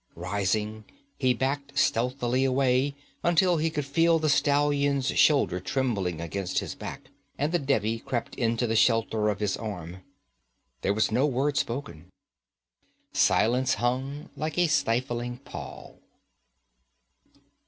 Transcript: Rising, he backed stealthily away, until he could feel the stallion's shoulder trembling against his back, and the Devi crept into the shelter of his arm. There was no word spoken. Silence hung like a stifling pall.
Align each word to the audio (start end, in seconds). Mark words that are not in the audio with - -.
Rising, 0.15 0.85
he 1.19 1.35
backed 1.35 1.77
stealthily 1.77 2.43
away, 2.43 2.95
until 3.21 3.57
he 3.57 3.69
could 3.69 3.85
feel 3.85 4.17
the 4.17 4.29
stallion's 4.29 5.05
shoulder 5.09 5.59
trembling 5.59 6.19
against 6.19 6.57
his 6.57 6.73
back, 6.73 7.11
and 7.37 7.51
the 7.51 7.59
Devi 7.59 7.99
crept 7.99 8.33
into 8.33 8.65
the 8.65 8.75
shelter 8.75 9.29
of 9.29 9.39
his 9.39 9.55
arm. 9.57 9.97
There 10.81 10.95
was 10.95 11.11
no 11.11 11.27
word 11.27 11.55
spoken. 11.55 12.11
Silence 13.13 13.75
hung 13.75 14.31
like 14.35 14.57
a 14.57 14.65
stifling 14.65 15.37
pall. 15.37 15.99